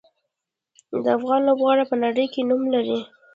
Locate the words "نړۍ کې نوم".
2.03-2.61